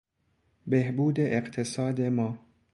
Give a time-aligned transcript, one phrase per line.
[0.67, 2.39] بهبود اقتصاد ما